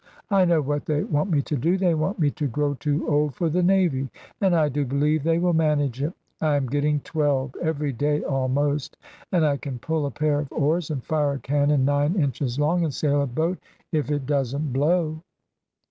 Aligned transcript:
I 0.31 0.45
know 0.45 0.63
what 0.63 0.87
they 0.87 1.03
want 1.03 1.29
me 1.29 1.43
to 1.43 1.55
do. 1.55 1.77
They 1.77 1.93
want 1.93 2.17
me 2.17 2.31
to 2.31 2.47
grow 2.47 2.73
too 2.73 3.07
old 3.07 3.35
for 3.35 3.49
the 3.49 3.61
Navy! 3.61 4.09
And 4.41 4.55
I 4.55 4.67
do 4.67 4.83
believe 4.83 5.21
they 5.21 5.37
will 5.37 5.53
manage 5.53 6.01
it. 6.01 6.11
I 6.41 6.55
am 6.55 6.65
getting 6.65 7.01
twelve, 7.01 7.53
every 7.61 7.93
day 7.93 8.23
almost, 8.23 8.97
and 9.31 9.45
I 9.45 9.57
can 9.57 9.77
pull 9.77 10.07
a 10.07 10.09
pair 10.09 10.39
of 10.39 10.51
oars, 10.51 10.89
and 10.89 11.03
fire 11.03 11.33
a 11.33 11.37
cannon 11.39 11.85
nine 11.85 12.15
inches 12.15 12.57
long, 12.57 12.83
and 12.83 12.91
sail 12.91 13.21
a 13.21 13.27
boat, 13.27 13.59
if 13.91 14.09
it 14.09 14.25
doesn't 14.25 14.73
blow." 14.73 15.21